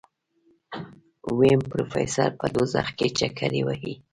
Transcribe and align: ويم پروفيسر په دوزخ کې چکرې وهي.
ويم 1.37 1.61
پروفيسر 1.71 2.29
په 2.39 2.45
دوزخ 2.55 2.87
کې 2.97 3.07
چکرې 3.17 3.61
وهي. 3.67 3.93